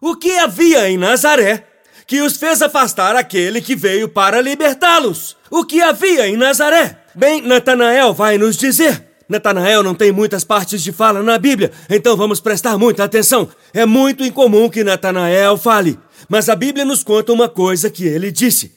[0.00, 1.64] O que havia em Nazaré
[2.06, 5.36] que os fez afastar aquele que veio para libertá-los?
[5.50, 6.98] O que havia em Nazaré?
[7.14, 9.04] Bem, Natanael vai nos dizer.
[9.28, 13.48] Natanael não tem muitas partes de fala na Bíblia, então vamos prestar muita atenção.
[13.74, 18.30] É muito incomum que Natanael fale, mas a Bíblia nos conta uma coisa que ele
[18.30, 18.72] disse.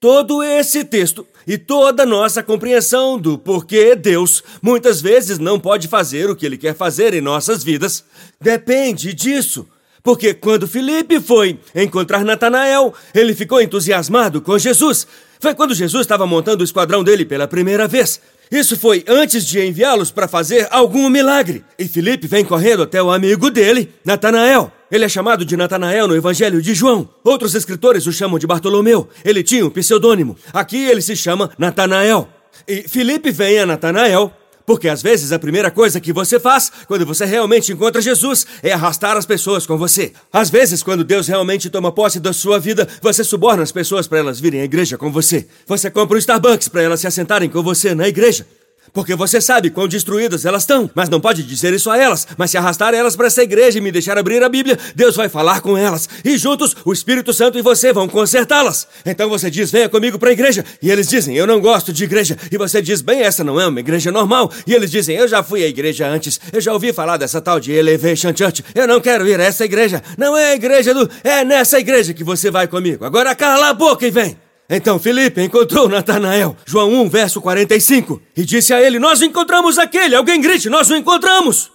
[0.00, 6.28] Todo esse texto e toda nossa compreensão do porquê Deus muitas vezes não pode fazer
[6.28, 8.04] o que ele quer fazer em nossas vidas
[8.40, 9.68] depende disso.
[10.02, 15.06] Porque quando Felipe foi encontrar Natanael, ele ficou entusiasmado com Jesus.
[15.38, 18.20] Foi quando Jesus estava montando o esquadrão dele pela primeira vez.
[18.50, 21.64] Isso foi antes de enviá-los para fazer algum milagre.
[21.78, 24.70] E Felipe vem correndo até o amigo dele, Natanael.
[24.90, 27.08] Ele é chamado de Natanael no Evangelho de João.
[27.24, 29.08] Outros escritores o chamam de Bartolomeu.
[29.24, 30.36] Ele tinha um pseudônimo.
[30.52, 32.28] Aqui ele se chama Natanael.
[32.68, 34.30] E Felipe vem a Natanael
[34.66, 38.72] porque às vezes a primeira coisa que você faz quando você realmente encontra Jesus é
[38.72, 40.12] arrastar as pessoas com você.
[40.32, 44.18] Às vezes, quando Deus realmente toma posse da sua vida, você suborna as pessoas para
[44.18, 45.46] elas virem à igreja com você.
[45.66, 48.46] Você compra um Starbucks para elas se assentarem com você na igreja.
[48.92, 52.26] Porque você sabe quão destruídas elas estão, mas não pode dizer isso a elas.
[52.36, 55.30] Mas se arrastar elas para essa igreja e me deixar abrir a Bíblia, Deus vai
[55.30, 56.08] falar com elas.
[56.22, 58.86] E juntos, o Espírito Santo e você vão consertá-las.
[59.06, 60.62] Então você diz, venha comigo para a igreja.
[60.82, 62.36] E eles dizem, eu não gosto de igreja.
[62.50, 64.52] E você diz, bem, essa não é uma igreja normal.
[64.66, 66.38] E eles dizem, eu já fui à igreja antes.
[66.52, 68.62] Eu já ouvi falar dessa tal de Elevation Church.
[68.74, 70.02] Eu não quero ir a essa igreja.
[70.18, 71.08] Não é a igreja do.
[71.24, 73.06] É nessa igreja que você vai comigo.
[73.06, 74.36] Agora cala a boca e vem.
[74.68, 80.14] Então Felipe encontrou Natanael, João 1, verso 45, e disse a ele: Nós encontramos aquele,
[80.14, 81.70] alguém grite, nós o encontramos!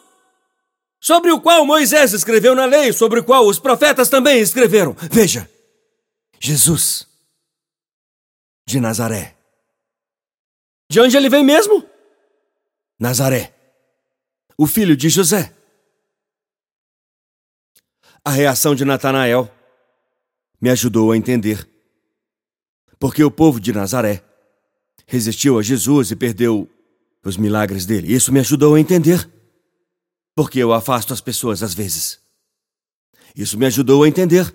[0.99, 4.95] Sobre o qual Moisés escreveu na lei, sobre o qual os profetas também escreveram.
[5.11, 5.47] Veja,
[6.39, 7.07] Jesus
[8.67, 9.35] de Nazaré.
[10.89, 11.87] De onde ele vem mesmo?
[12.99, 13.53] Nazaré,
[14.57, 15.53] o filho de José.
[18.25, 19.49] A reação de Natanael
[20.59, 21.65] me ajudou a entender
[22.99, 24.23] porque o povo de Nazaré
[25.05, 26.69] resistiu a Jesus e perdeu
[27.23, 28.13] os milagres dele.
[28.13, 29.29] Isso me ajudou a entender
[30.35, 32.19] porque eu afasto as pessoas às vezes.
[33.35, 34.53] Isso me ajudou a entender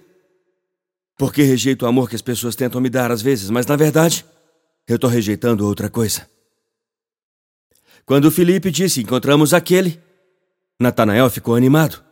[1.17, 4.25] porque rejeito o amor que as pessoas tentam me dar às vezes, mas na verdade
[4.87, 6.29] eu estou rejeitando outra coisa.
[8.05, 10.01] Quando Felipe disse encontramos aquele,
[10.81, 12.03] Natanael ficou animado.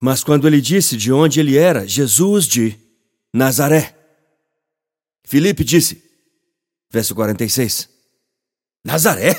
[0.00, 2.78] Mas quando ele disse de onde ele era, Jesus de
[3.34, 3.97] Nazaré,
[5.28, 6.02] Filipe disse,
[6.90, 7.86] verso 46,
[8.82, 9.34] Nazaré?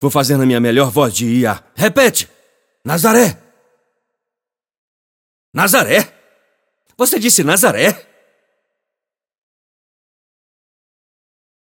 [0.00, 1.72] Vou fazer na minha melhor voz de IA.
[1.74, 2.30] Repete!
[2.84, 3.36] Nazaré!
[5.52, 6.16] Nazaré?
[6.96, 8.08] Você disse Nazaré?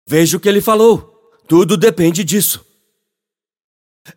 [0.08, 1.10] Veja o que ele falou.
[1.48, 2.64] Tudo depende disso.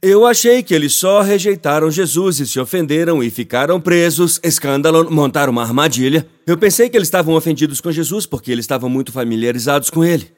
[0.00, 5.53] Eu achei que eles só rejeitaram Jesus e se ofenderam e ficaram presos, escândalo, montaram
[5.53, 6.28] uma armadilha.
[6.47, 10.31] Eu pensei que eles estavam ofendidos com Jesus porque eles estavam muito familiarizados com ele.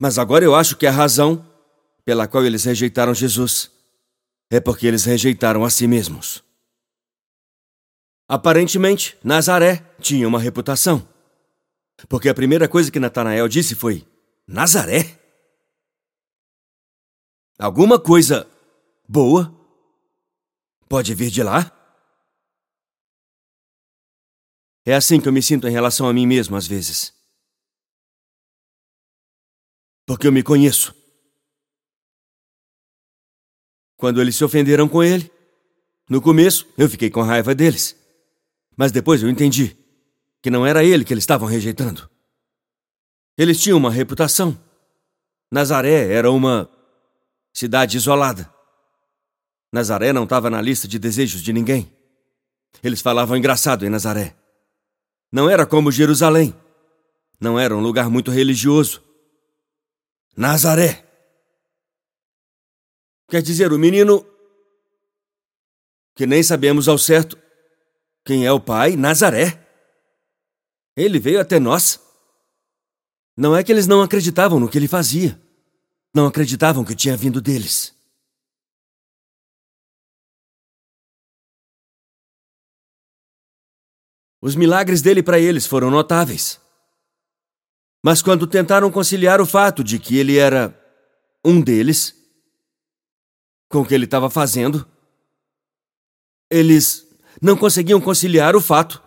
[0.00, 1.44] Mas agora eu acho que a razão
[2.04, 3.70] pela qual eles rejeitaram Jesus
[4.50, 6.42] é porque eles rejeitaram a si mesmos.
[8.28, 11.06] Aparentemente, Nazaré tinha uma reputação.
[12.08, 14.06] Porque a primeira coisa que Natanael disse foi:
[14.46, 15.17] Nazaré?
[17.58, 18.48] Alguma coisa
[19.08, 19.52] boa
[20.88, 21.74] pode vir de lá?
[24.86, 27.12] É assim que eu me sinto em relação a mim mesmo às vezes.
[30.06, 30.94] Porque eu me conheço.
[33.96, 35.28] Quando eles se ofenderam com ele,
[36.08, 37.96] no começo eu fiquei com raiva deles.
[38.76, 39.76] Mas depois eu entendi
[40.40, 42.08] que não era ele que eles estavam rejeitando.
[43.36, 44.56] Eles tinham uma reputação.
[45.50, 46.70] Nazaré era uma
[47.58, 48.54] cidade isolada.
[49.72, 51.92] Nazaré não estava na lista de desejos de ninguém.
[52.84, 54.36] Eles falavam engraçado em Nazaré.
[55.32, 56.54] Não era como Jerusalém.
[57.40, 59.02] Não era um lugar muito religioso.
[60.36, 61.04] Nazaré.
[63.28, 64.24] Quer dizer, o menino.
[66.14, 67.36] que nem sabemos ao certo
[68.24, 69.66] quem é o pai, Nazaré.
[70.96, 72.00] Ele veio até nós.
[73.36, 75.47] Não é que eles não acreditavam no que ele fazia.
[76.14, 77.94] Não acreditavam que tinha vindo deles.
[84.40, 86.60] Os milagres dele para eles foram notáveis.
[88.04, 90.74] Mas quando tentaram conciliar o fato de que ele era
[91.44, 92.14] um deles
[93.68, 94.88] com o que ele estava fazendo,
[96.50, 97.06] eles
[97.42, 99.02] não conseguiam conciliar o fato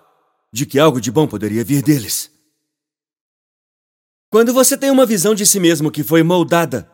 [0.53, 2.30] de que algo de bom poderia vir deles.
[4.31, 6.89] Quando você tem uma visão de si mesmo que foi moldada,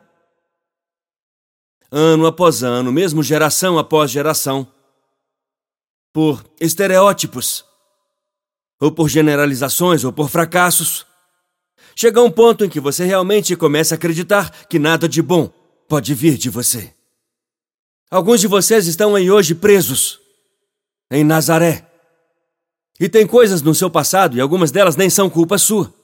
[1.92, 4.68] ano após ano, mesmo geração após geração,
[6.12, 7.64] por estereótipos,
[8.82, 11.06] ou por generalizações, ou por fracassos.
[11.96, 15.48] Chega um ponto em que você realmente começa a acreditar que nada de bom
[15.88, 16.92] pode vir de você.
[18.10, 20.20] Alguns de vocês estão aí hoje presos,
[21.12, 21.88] em Nazaré.
[23.00, 25.97] E tem coisas no seu passado, e algumas delas nem são culpa sua.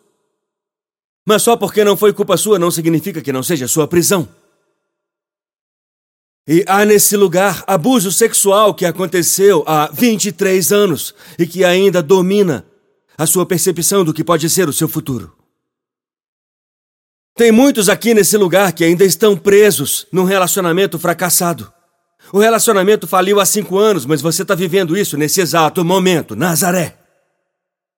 [1.26, 4.28] Mas só porque não foi culpa sua não significa que não seja sua prisão.
[6.46, 12.66] E há nesse lugar abuso sexual que aconteceu há 23 anos e que ainda domina
[13.18, 15.34] a sua percepção do que pode ser o seu futuro.
[17.36, 21.72] Tem muitos aqui nesse lugar que ainda estão presos num relacionamento fracassado.
[22.32, 26.98] O relacionamento faliu há cinco anos, mas você está vivendo isso nesse exato momento, Nazaré.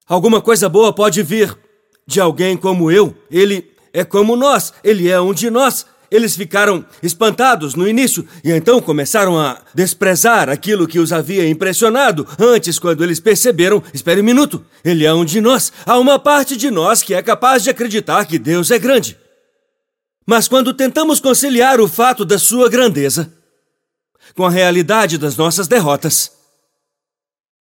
[0.07, 1.57] Alguma coisa boa pode vir
[2.05, 3.15] de alguém como eu.
[3.29, 5.85] Ele é como nós, ele é um de nós.
[6.11, 12.27] Eles ficaram espantados no início e então começaram a desprezar aquilo que os havia impressionado
[12.39, 15.73] antes, quando eles perceberam: espere um minuto, ele é um de nós.
[15.85, 19.17] Há uma parte de nós que é capaz de acreditar que Deus é grande.
[20.27, 23.31] Mas quando tentamos conciliar o fato da sua grandeza
[24.35, 26.31] com a realidade das nossas derrotas.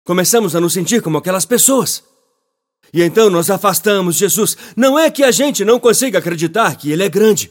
[0.05, 2.03] Começamos a nos sentir como aquelas pessoas.
[2.93, 4.57] E então nós afastamos Jesus.
[4.77, 7.51] Não é que a gente não consiga acreditar que Ele é grande.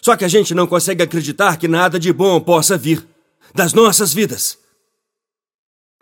[0.00, 3.06] Só que a gente não consegue acreditar que nada de bom possa vir
[3.54, 4.58] das nossas vidas.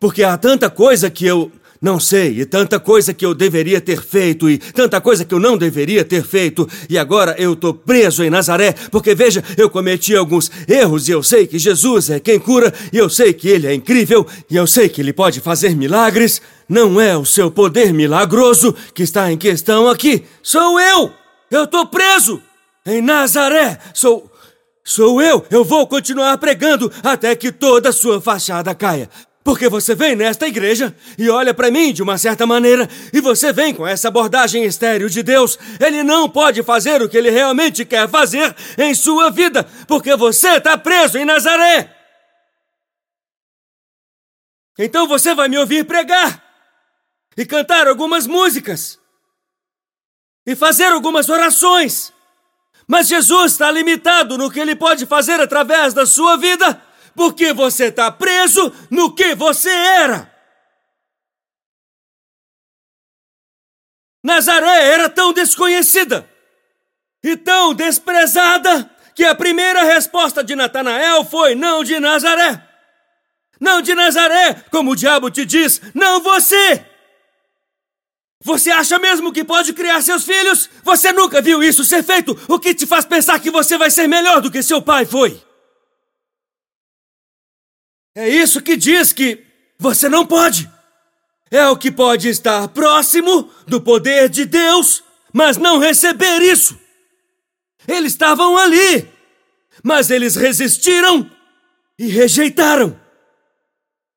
[0.00, 4.00] Porque há tanta coisa que eu não sei, e tanta coisa que eu deveria ter
[4.00, 8.22] feito, e tanta coisa que eu não deveria ter feito, e agora eu tô preso
[8.22, 12.38] em Nazaré, porque veja, eu cometi alguns erros, e eu sei que Jesus é quem
[12.38, 15.74] cura, e eu sei que Ele é incrível, e eu sei que Ele pode fazer
[15.74, 16.40] milagres.
[16.68, 21.10] Não é o seu poder milagroso que está em questão aqui, sou eu!
[21.50, 22.40] Eu tô preso!
[22.86, 23.78] Em Nazaré!
[23.92, 24.30] Sou.
[24.84, 25.44] Sou eu!
[25.50, 29.10] Eu vou continuar pregando até que toda a sua fachada caia.
[29.44, 33.52] Porque você vem nesta igreja e olha para mim de uma certa maneira, e você
[33.52, 35.58] vem com essa abordagem estéril de Deus.
[35.80, 40.58] Ele não pode fazer o que ele realmente quer fazer em sua vida, porque você
[40.58, 41.92] está preso em Nazaré.
[44.78, 46.42] Então você vai me ouvir pregar
[47.36, 48.98] e cantar algumas músicas
[50.46, 52.12] e fazer algumas orações.
[52.86, 56.80] Mas Jesus está limitado no que ele pode fazer através da sua vida
[57.14, 60.32] porque você está preso no que você era.
[64.24, 66.28] Nazaré era tão desconhecida
[67.22, 72.68] e tão desprezada que a primeira resposta de Natanael foi não de Nazaré.
[73.60, 76.84] Não de Nazaré, como o diabo te diz, não você.
[78.44, 80.68] Você acha mesmo que pode criar seus filhos?
[80.82, 82.36] Você nunca viu isso ser feito?
[82.48, 85.40] O que te faz pensar que você vai ser melhor do que seu pai foi?
[88.14, 89.44] É isso que diz que
[89.78, 90.70] você não pode.
[91.50, 96.78] É o que pode estar próximo do poder de Deus, mas não receber isso.
[97.86, 99.08] Eles estavam ali,
[99.82, 101.30] mas eles resistiram
[101.98, 102.98] e rejeitaram.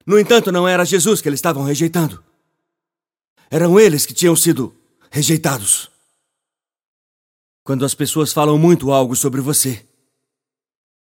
[0.05, 2.23] No entanto, não era Jesus que eles estavam rejeitando.
[3.49, 4.75] Eram eles que tinham sido
[5.09, 5.89] rejeitados.
[7.63, 9.83] Quando as pessoas falam muito algo sobre você,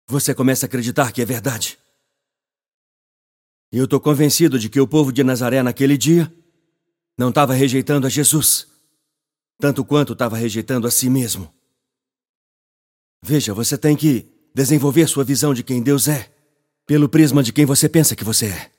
[0.06, 1.78] você começa a acreditar que é verdade.
[3.72, 6.30] E eu estou convencido de que o povo de Nazaré naquele dia
[7.16, 8.68] não estava rejeitando a Jesus,
[9.58, 11.52] tanto quanto estava rejeitando a si mesmo.
[13.24, 16.30] Veja, você tem que desenvolver sua visão de quem Deus é,
[16.86, 18.70] pelo prisma de quem você pensa que você é.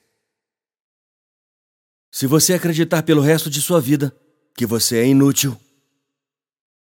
[2.12, 4.16] Se você acreditar pelo resto de sua vida
[4.56, 5.58] que você é inútil,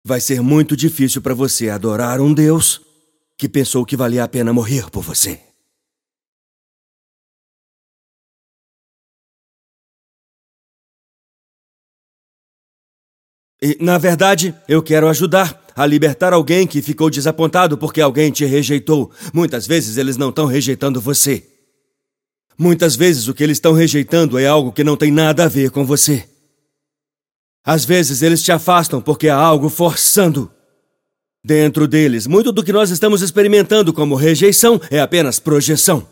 [0.04, 2.82] vai ser muito difícil para você adorar um Deus
[3.38, 5.53] que pensou que valia a pena morrer por você.
[13.64, 18.44] E, na verdade, eu quero ajudar a libertar alguém que ficou desapontado porque alguém te
[18.44, 19.10] rejeitou.
[19.34, 21.48] Muitas vezes eles não estão rejeitando você.
[22.58, 25.72] Muitas vezes o que eles estão rejeitando é algo que não tem nada a ver
[25.72, 26.28] com você.
[27.64, 30.52] Às vezes eles te afastam porque há algo forçando.
[31.42, 36.06] Dentro deles, muito do que nós estamos experimentando como rejeição é apenas projeção.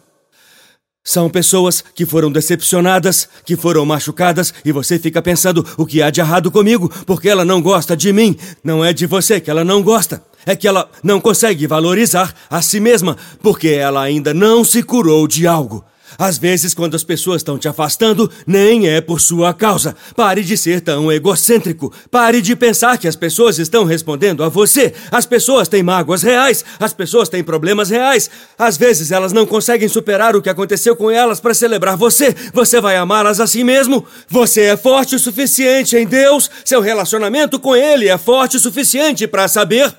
[1.03, 6.11] São pessoas que foram decepcionadas, que foram machucadas, e você fica pensando o que há
[6.11, 8.37] de errado comigo, porque ela não gosta de mim.
[8.63, 10.23] Não é de você que ela não gosta.
[10.45, 15.27] É que ela não consegue valorizar a si mesma, porque ela ainda não se curou
[15.27, 15.83] de algo.
[16.21, 19.95] Às vezes, quando as pessoas estão te afastando, nem é por sua causa.
[20.15, 21.91] Pare de ser tão egocêntrico.
[22.11, 24.93] Pare de pensar que as pessoas estão respondendo a você.
[25.09, 26.63] As pessoas têm mágoas reais.
[26.79, 28.29] As pessoas têm problemas reais.
[28.55, 32.35] Às vezes, elas não conseguem superar o que aconteceu com elas para celebrar você.
[32.53, 34.05] Você vai amá-las assim mesmo?
[34.29, 36.51] Você é forte o suficiente em Deus?
[36.63, 39.91] Seu relacionamento com Ele é forte o suficiente para saber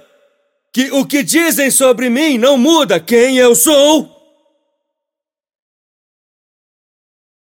[0.73, 4.22] que o que dizem sobre mim não muda quem eu sou?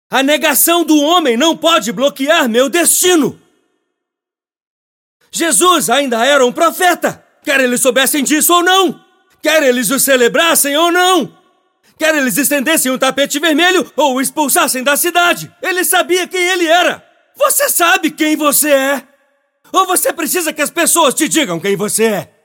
[0.09, 3.39] A negação do homem não pode bloquear meu destino.
[5.31, 8.99] Jesus ainda era um profeta, quer eles soubessem disso ou não,
[9.41, 11.37] quer eles o celebrassem ou não,
[11.99, 15.51] quer eles estendessem um tapete vermelho ou o expulsassem da cidade.
[15.61, 17.05] Ele sabia quem ele era.
[17.35, 19.07] Você sabe quem você é?
[19.71, 22.38] Ou você precisa que as pessoas te digam quem você é?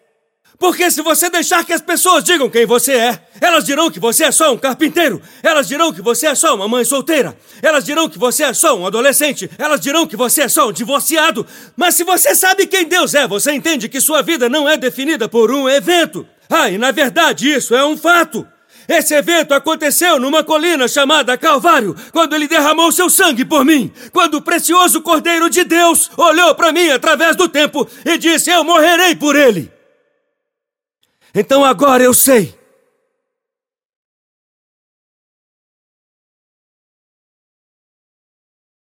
[0.59, 4.25] Porque se você deixar que as pessoas digam quem você é, elas dirão que você
[4.25, 8.09] é só um carpinteiro, elas dirão que você é só uma mãe solteira, elas dirão
[8.09, 11.47] que você é só um adolescente, elas dirão que você é só um divorciado.
[11.77, 15.29] Mas se você sabe quem Deus é, você entende que sua vida não é definida
[15.29, 16.27] por um evento.
[16.49, 18.47] Ah, e na verdade isso é um fato.
[18.89, 24.35] Esse evento aconteceu numa colina chamada Calvário, quando ele derramou seu sangue por mim, quando
[24.35, 29.17] o precioso Cordeiro de Deus olhou para mim através do tempo e disse: Eu morrerei
[29.17, 29.74] por ele.
[31.35, 32.57] Então agora eu sei.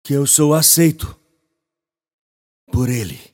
[0.03, 1.17] Que eu sou aceito
[2.69, 3.33] por Ele.